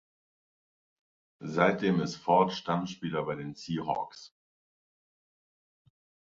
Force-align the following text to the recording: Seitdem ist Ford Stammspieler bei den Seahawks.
Seitdem 1.45 1.99
ist 2.01 2.15
Ford 2.15 2.53
Stammspieler 2.53 3.21
bei 3.23 3.35
den 3.35 3.53
Seahawks. 3.53 4.33